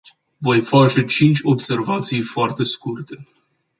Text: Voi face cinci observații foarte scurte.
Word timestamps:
Voi 0.37 0.61
face 0.61 1.05
cinci 1.05 1.39
observații 1.43 2.21
foarte 2.21 2.63
scurte. 2.63 3.25